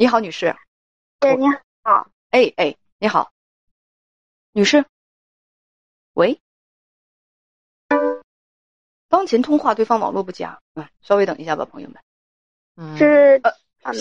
[0.00, 0.46] 你好，女士。
[1.18, 1.44] 哎，你
[1.82, 2.08] 好。
[2.30, 3.30] 哎哎，你好，
[4.52, 4.82] 女士。
[6.14, 6.40] 喂。
[9.10, 12.02] 当前通话对方网络不佳，嗯，稍微等一下吧，朋友们。
[12.76, 12.96] 嗯。
[12.96, 13.38] 是
[13.82, 13.92] 呃，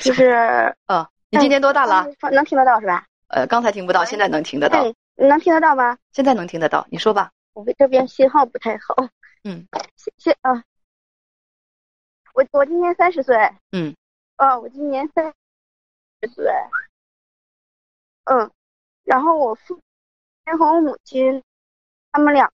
[0.00, 2.06] 就是呃，你今年多大了？
[2.30, 3.04] 能听得到是吧？
[3.28, 4.82] 呃，刚才听不到，现在能听得到。
[5.16, 5.98] 能听得到吗？
[6.12, 7.30] 现在能听得到，你说吧。
[7.52, 8.96] 我们这边信号不太好。
[9.44, 9.68] 嗯。
[9.96, 10.64] 谢谢啊。
[12.32, 13.36] 我我今年三十岁。
[13.72, 13.94] 嗯。
[14.38, 15.30] 哦，我今年三。
[16.28, 16.52] 对，
[18.24, 18.50] 嗯，
[19.04, 19.78] 然后我父
[20.44, 21.42] 亲和我母亲，
[22.12, 22.50] 他们俩，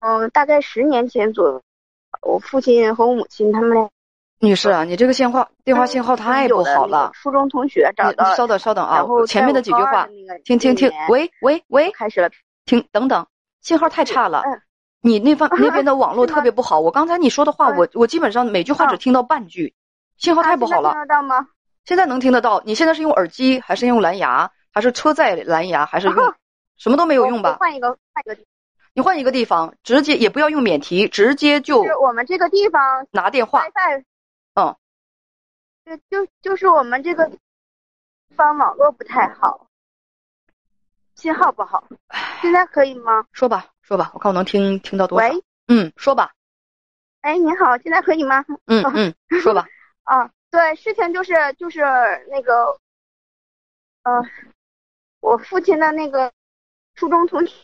[0.00, 1.62] 嗯，大概十年前左右，
[2.22, 3.88] 我父亲和我母亲他们俩。
[4.42, 7.10] 女士啊，你这个信号电话信号太不好了。
[7.14, 8.34] 初中同学找到。
[8.34, 10.08] 稍等稍等啊，前面的几句话，
[10.44, 12.30] 听听听，喂喂喂，开始了，
[12.64, 13.26] 听等等，
[13.60, 14.42] 信号太差了，
[15.02, 19.74] 你那方 那边的网络特别不好，我刚才你说的话，我我基本上每句话只听到半句，
[20.16, 20.92] 信号太不好了。
[20.92, 21.48] 听得到吗？
[21.84, 22.62] 现在能听得到？
[22.64, 24.50] 你现在是用耳机还是用蓝牙？
[24.72, 25.86] 还是车载蓝牙？
[25.86, 26.34] 还是用
[26.76, 27.56] 什么都没有用吧？
[27.58, 28.38] 换一个，换一个。
[28.92, 31.84] 你换一个地方，直接也不要用免提，直接就。
[31.84, 33.64] 是我们这个地方拿电话。
[33.64, 34.04] WiFi。
[34.54, 34.76] 嗯。
[35.84, 37.38] 就就就是我们这个地
[38.36, 39.66] 方网络不太好，
[41.16, 41.88] 信号不好。
[42.42, 43.24] 现在可以吗？
[43.32, 45.28] 说吧，说吧，我看我能听听到多少。
[45.28, 45.44] 喂。
[45.66, 46.32] 嗯，说吧。
[47.22, 48.44] 哎，你好，现在可以吗？
[48.66, 49.66] 嗯嗯，说吧。
[50.04, 50.30] 啊。
[50.50, 51.80] 对，事情就是就是
[52.28, 52.76] 那个，
[54.02, 54.20] 呃，
[55.20, 56.32] 我父亲的那个
[56.94, 57.54] 初中同学，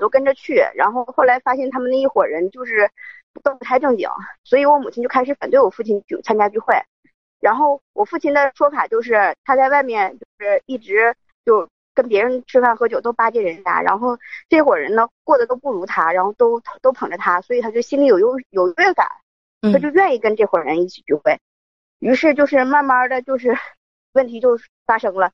[0.00, 2.90] 都跟着去，然后后来发现他们那一伙人就是
[3.42, 4.08] 都不太正经，
[4.42, 6.74] 所以我母亲就开始反对我父亲去参加聚会。
[7.40, 14.18] 然后我父亲的说法就是他在外面就是一直就跟别人吃饭喝酒都巴结人家，然后
[14.48, 19.06] 这伙人呢过得都不如他，然后都都捧着他，所以他就心里有优有优越感。
[19.60, 21.40] 他就愿意跟这伙人一起聚会，
[21.98, 23.56] 于是就是慢慢的就是
[24.14, 25.32] 问题就发生了，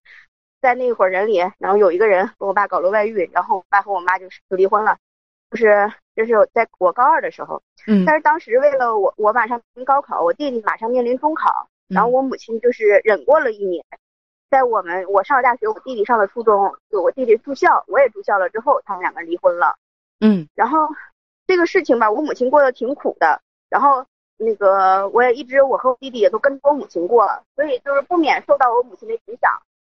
[0.63, 4.97] 在那伙人里，然后有一个人跟我爸搞了外遇，然后我爸和我妈就是就离婚了，
[5.51, 13.85] 就是就是在我高二的时候，嗯，但是当时为了我我马上临高考，我弟弟马上面临中考，然后我母亲就是忍过了一年，
[14.51, 19.77] 在我们我上了大学，我弟弟上了初中，就我弟弟住校，我也住校了之后，他们两个离婚了，
[20.21, 20.89] 嗯，然后
[21.47, 24.07] 这个事情吧，我母亲过得挺苦的，然后。
[24.37, 29.51] 那个我也一直，我和我弟弟也都跟着我母亲过了，所以就是不免受到我母亲的影响。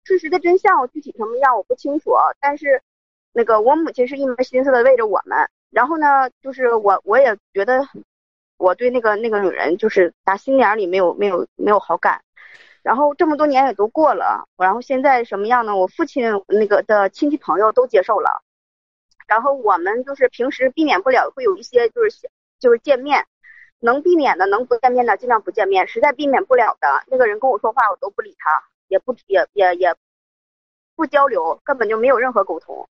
[0.03, 2.81] 事实的真相具体什么样我不清楚，但是
[3.33, 5.49] 那个我母亲是一门心思的为着我们。
[5.69, 7.85] 然后呢，就是我我也觉得
[8.57, 12.21] 我对那个那个女人就是打心眼里没有没有没有好感。
[12.83, 15.75] 然后这么多年也都过了，然后现在什么样呢？
[15.75, 18.43] 我父亲那个的亲戚朋友都接受了，
[19.27, 23.25] 然后我们就是平时避免不了会有一些就是就是见面。
[23.79, 25.87] 能避免的，能不见面的尽量不见面。
[25.87, 29.95] 实在避免不了的，那个人跟我说话，我都不理他，也不也也也
[30.95, 32.87] 不交流，根本就没有任何沟通。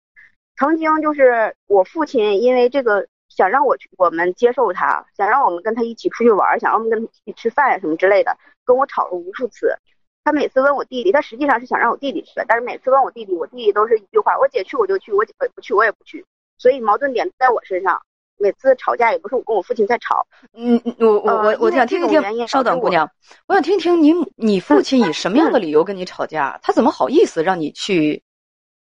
[0.57, 9.75] 曾经就是我父亲因为这个想让我去，我们接受他，想让我们跟他一起出去玩，想让我们跟他一起吃饭什么之类的，跟我吵了无数次。
[10.24, 16.25] 他每次问我弟弟，他实际上是想让我弟弟去，但是每次问我弟弟，我弟弟都是一句话：我姐去我就去，我姐不去我也不去。
[16.57, 18.01] 所以矛盾点在我身上。
[18.38, 23.09] 每次吵架也不是我跟我父亲在吵，嗯，我我我我想听一听，稍等，姑娘，
[23.47, 26.59] 我想听听你你父亲以什么样的理由跟你吵架？
[26.62, 28.24] 他怎么好意思让你去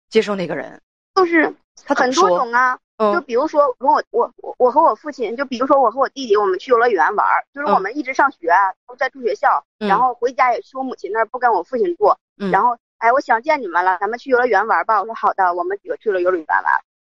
[0.10, 0.82] 接受那个人？
[1.16, 1.54] 就是
[1.86, 2.78] 他很多种啊，
[3.14, 8.52] 就比如说我我我我和我父亲，就比如说我和我弟弟，我们去游乐园玩，就是我们一直上学
[8.88, 12.14] 都在住学校，然后回家也去我母亲那儿，不跟我父亲住，
[12.52, 15.00] 然后哎，我想见你们了，咱们去游乐园玩吧。
[15.00, 16.64] 我说好的，我们几个去了游乐园玩，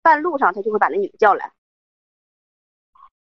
[0.02, 1.50] 半路上他就会把那女的叫来。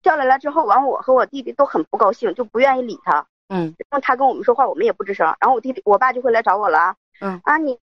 [0.03, 3.25] 叫来了之后，完我和我弟弟都很不高兴，就不愿意理他。
[3.49, 5.25] 嗯，然后他跟我们说话，我们也不吱声。
[5.39, 6.95] 然后我弟弟、我爸就会来找我了。
[7.21, 7.77] 嗯啊，你，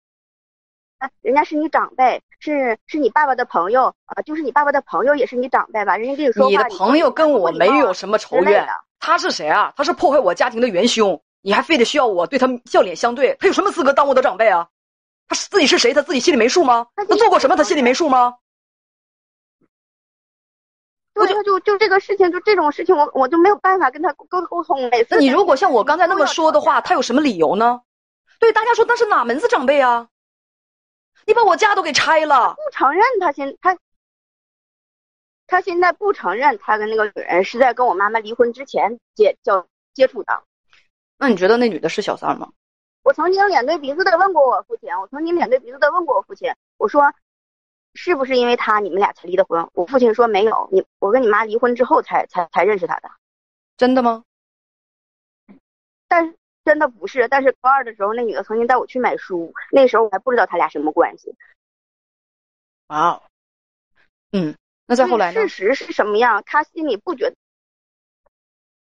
[1.20, 5.96] 人家是你长辈，是是你爸爸的朋友啊，就是你爸爸的朋友也是你长辈吧？
[5.96, 8.66] 人家跟你说话，你的朋友跟我没有什么仇怨。
[8.98, 9.72] 他是谁啊？
[9.76, 13.36] 他是破坏我家庭的元凶，你还非得需要我对他笑脸相对？
[13.40, 14.68] 他有什么资格当我的长辈啊？
[15.28, 15.94] 他自己是谁？
[15.94, 16.86] 他自己心里没数吗？
[16.96, 17.56] 他做过什么？
[17.56, 18.34] 他心里没数吗？
[21.14, 24.88] 对，就就就这个事情，就这种事情，我我就没有办法跟他沟沟通。
[24.90, 27.82] 每次你如果像我刚才那么说的话，他有什么理由呢？
[28.38, 30.08] 对，大家说那是哪门子长辈啊？
[31.26, 33.76] 你把我家都给拆了，不承认他现他
[35.46, 40.42] 他现在不承认他跟那个女人是在跟我妈妈离婚之前接交接触的。
[41.18, 42.50] 那你觉得那女的是小三吗？
[43.04, 47.02] 我曾经脸对鼻子的问过我父亲，我曾经脸对鼻子的问过我父亲，我说
[47.94, 49.68] 是不是因为他你们俩才离的婚？
[49.74, 53.10] 我父亲说没有，你我跟你妈离婚之后才才才认识他的，
[53.76, 54.24] 真的吗？
[56.08, 56.34] 但是。
[56.64, 61.34] 真的不是，但是高二的时候，那女的曾经带我去买书，那时候我还不知道他俩什么关系。
[62.86, 63.20] 哇，
[64.30, 64.56] 嗯，
[64.86, 65.40] 那再后来呢？
[65.40, 66.40] 事实是什么样？
[66.46, 67.34] 他心里不觉得。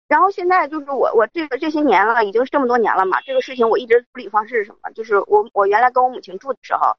[0.07, 4.89] 然后现在就是我，我这个这些年了，已经这么多年了嘛，这个事情我一直处理方式是什么？
[4.95, 6.97] 就是我我原来跟我母亲住的时候，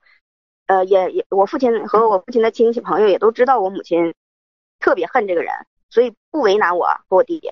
[0.69, 4.15] 呃，也也我父亲和我父亲的亲戚朋友也都知道我母亲
[4.79, 5.53] 特别恨这个人，
[5.91, 7.50] 所以不为难我和我弟弟。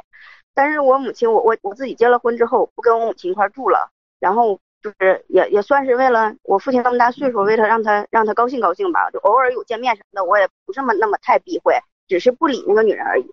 [0.54, 3.90] 但是我母亲，我我我自己结了婚之后，不跟我母亲一块住了，
[4.20, 11.74] 然后就是也也算是为了我父亲那么大岁数，为他让他让他高兴高兴吧，就偶尔有见面什么的，我也不这么那么太避讳，
[12.08, 13.26] 只是不理那个女人而已。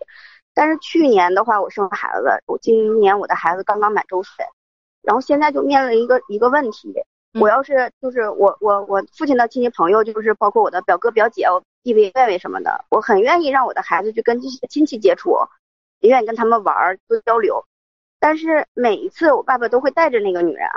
[0.54, 4.46] 但是去年的话，我生了孩子，我今年我的孩子刚刚满周岁，
[5.02, 6.94] 然后现在就面临一个一个问题，
[7.40, 15.38] 我要是就是我我我父亲的亲戚朋友，就是包括我的表哥表姐、我弟弟妹妹什么的，我很愿意让我的孩子去跟这些亲戚接触。
[16.00, 17.66] 也愿意跟他们玩儿多交流，
[18.20, 20.68] 但是每一次我爸爸都会带着那个女人，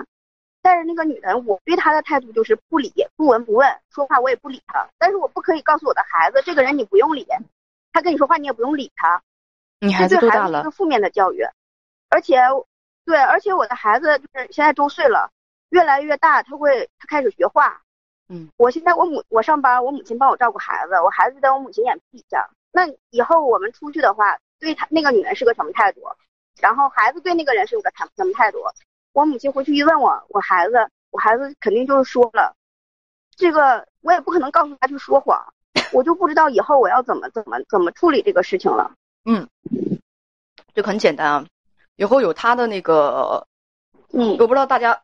[0.62, 4.88] 带着那个女人，我对她的态度就是不理不闻不问，说话我也不理她。
[4.98, 7.26] 但是我不可以告诉我的孩子，这个人你不用理，
[7.92, 9.20] 他跟你说话你也不用理他。
[9.80, 10.62] 你孩子多大了？
[10.62, 11.44] 是负面的教育，
[12.08, 12.38] 而且
[13.04, 15.32] 对，而且我的孩子就是现在周岁了，
[15.70, 17.80] 越来越大，他会他开始学画。
[18.28, 22.48] 嗯，我现在我母我上班，我母亲帮我照顾孩子，我孩子在我母亲眼皮底下。
[22.72, 24.38] 那以后我们出去的话。
[24.58, 26.00] 对他那个女人是个什么态度，
[26.62, 28.56] 然后孩子对那个人是个什什么态度？
[29.12, 32.56] 我母亲回去一问我，我孩子，我孩子肯定就是说了，
[33.36, 35.52] 这个我也不可能告诉他去说谎，
[35.92, 38.90] 我就不知道以后我要怎么怎么怎么处理这个事情了。
[39.26, 39.46] 嗯，
[40.72, 41.46] 就很简单啊，
[41.96, 43.46] 以后有他的那个，
[44.14, 45.02] 嗯，我不知道大家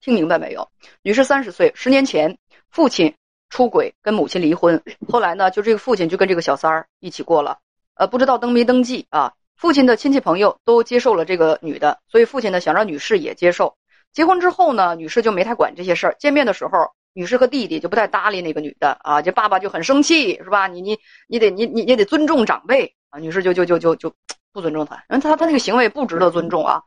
[0.00, 0.68] 听明白没有？
[1.02, 2.38] 女士三十岁，十年前
[2.70, 3.14] 父亲
[3.50, 7.58] 出轨跟母亲离婚，后来呢，就这个父亲就跟这个小三儿一起过了。
[7.94, 9.32] 呃，不知道登没登记啊？
[9.56, 13.76] 父亲的亲戚朋友都接受了这个女的，所以父亲呢想让女士也接受。
[14.12, 16.16] 结婚之后呢，女士就没太管这些事儿。
[16.18, 20.66] 见面的时候，女士和弟弟就不太搭理那个女的啊，这爸爸就很生气，是吧？
[20.66, 20.98] 你你
[21.28, 23.18] 你得你你你得尊重长辈啊。
[23.18, 24.12] 女士就就就就就
[24.52, 26.82] 不尊重他，因为他他那个行为不值得尊重啊。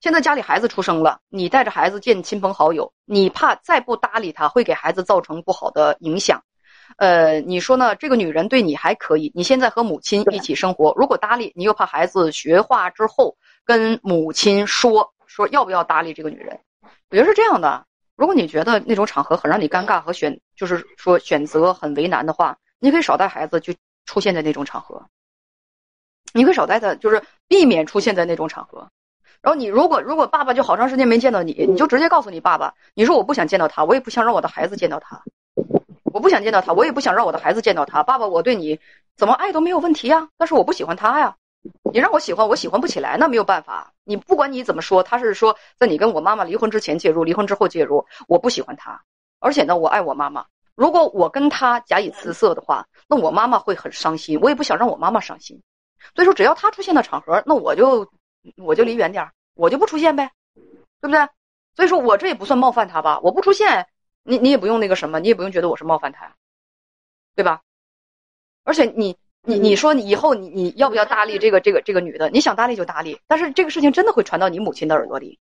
[0.00, 6.42] 现在家里孩子出生了，你带着孩子见亲朋好友，你怕再不搭理他，会给孩子造成不好的影响。
[6.96, 7.94] 呃，你说呢？
[7.96, 16.58] 这个女人对你还可以，你现在和母亲一起生活，如果搭理，你又怕孩子学话之后跟母亲说说要不要搭理这个女人？
[17.10, 17.86] 我觉得是这样的。
[18.16, 23.76] 如果你觉得那种场合很让你尴尬和选，就是说选择很为难的话，你可以少带孩子去
[24.06, 25.06] 出现在那种场合。
[26.32, 28.88] 你可以少带他，就是避免出现在那种场合。
[29.42, 35.22] 然后你如果如果爸爸就好长时间没见到你，你就直接告诉你爸爸，你说我不想见到他，我也不想让我的孩子见到他。
[36.12, 38.02] 我不想见到他，我也不想让我的孩子见到他。
[38.02, 38.78] 爸爸，我对你
[39.16, 41.36] 怎么爱都没有问题呀，但是我不喜欢他呀。
[41.92, 43.92] 你让我喜欢，我喜欢不起来，那没有办法。
[44.04, 49.00] 你不管你怎么说，他是说在你跟我妈妈离婚之前介入，离婚之后介入，我不喜欢他。
[49.38, 50.44] 而且呢，我爱我妈妈。
[50.74, 54.40] 如果我跟他假以辞色的话，那我妈妈会很伤心。
[54.40, 55.60] 我也不想让我妈妈伤心。
[56.14, 58.08] 所以说，只要他出现的场合，那我就
[58.56, 60.32] 我就离远点我就不出现呗，
[61.00, 61.28] 对不对？
[61.74, 63.20] 所以说我这也不算冒犯他吧？
[63.20, 63.86] 我不出现。
[64.22, 66.36] 你你也不用那个什么，你也不用觉得我是冒犯他，
[67.34, 67.62] 对吧？
[68.64, 72.28] 而且你你你说你以后你你要不要搭理这个这个这个女的？
[72.28, 75.38] 你想搭理就搭理，但是这个事情真的会传到你母亲的耳朵里。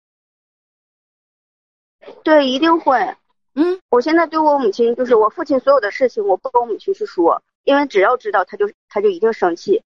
[2.23, 3.17] 对，一定会。
[3.53, 9.83] 嗯，我现在对我母亲，就是我父亲所有的事情，我不跟我母亲去说，因为只要知道，他就他就一定生气。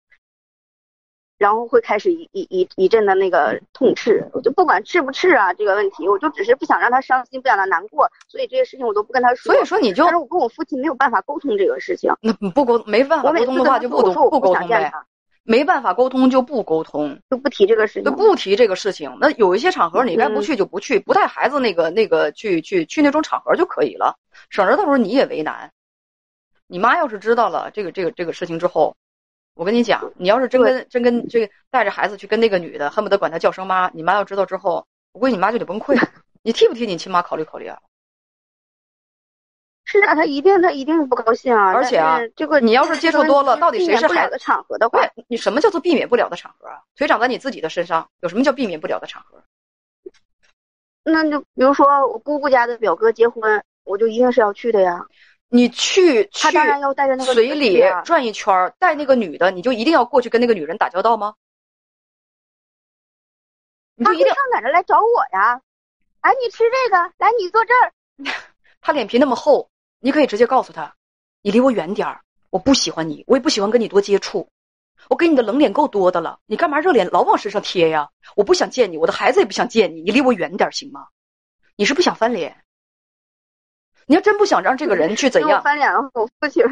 [1.38, 9.54] 然后会开始一一一一阵的那个痛斥，我就不管斥不斥啊这个问题，我就只是不想让他伤心，不想让他难过，所以这些事情我都不跟他说。
[9.54, 12.13] 所以说你就，但是我跟我父亲没有办法沟通这个事情。
[12.22, 14.92] 那不沟没办法沟通的话就不沟不沟通呗。
[15.46, 18.04] 没办法沟通就不沟通，就不提这个事情。
[18.06, 19.18] 就不提这个事情。
[19.20, 24.16] 那有一些场合你该不去就不去，不带孩子那个那个去去去那种场合就可以了，
[24.50, 25.70] 省着到时候你也为难。
[26.68, 28.96] 你妈要是知道了这个这个这个事情之后。
[29.55, 35.95] 我跟你讲，你要是真跟真跟这个带着孩子去跟那个女的，恨不得管她叫声妈，你妈要知道之后，我估计你妈就得崩溃。
[36.41, 37.79] 你替不替你亲妈考虑考虑啊？
[39.86, 41.74] 是啊，她一定她一定不高兴啊。
[41.74, 46.81] 而且啊，这个你要是接触多了，到底谁是孩子的场合的话，你什么叫做避免不了的场合啊？
[46.95, 49.43] 腿长在你自己的身上，有什么叫避免不了的场合？
[51.03, 55.05] 那就比如说我姑姑家的表哥结婚，我就一定是要去的呀。
[55.53, 61.36] 你去，他当然要带着那个随礼转一圈，带那个女的，你就一定要过去跟那个女人打交道吗？
[63.93, 65.62] 你就一定上哪儿来找我呀？
[66.22, 67.93] 哎，你吃这个，来，你坐这儿。
[68.81, 69.69] 他脸皮那么厚，
[70.00, 70.95] 你可以直接告诉他，
[71.43, 74.50] 你离我远点儿，我不喜欢你，我也不喜欢跟你多接触。
[75.07, 78.10] 我给你的冷脸够多的了，你干嘛热脸老往身上贴呀？
[78.36, 81.10] 我不想见你，我的孩子也不想见你，你离我远点行吗？
[81.75, 82.62] 你是不想翻脸？
[84.07, 86.63] 你要真不想让这个人去怎样翻脸了，我父亲。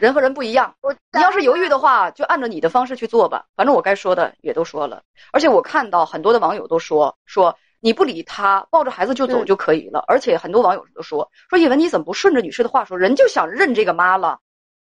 [0.00, 0.74] 人和人不一样，
[1.12, 3.44] 你要是犹豫的话，就按照你的方式去做吧。
[3.54, 10.02] 反正我该说的也都说了，而且我看到很多的网友都说说你不理他，抱着孩子就走就可以了。
[10.08, 14.38] 而且很多网友都说说叶文你怎么不顺着女士的话说，人就想认这个妈了，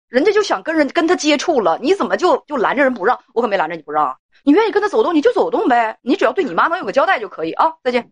[0.08, 3.20] 人家就想跟人跟他接触了，你怎么就就拦着人不让？
[3.34, 7.74] 我可没拦着你不让啊，你愿意跟他走动你就走动呗，你只要对你妈能有个交代就可以啊。
[7.84, 8.10] 再见。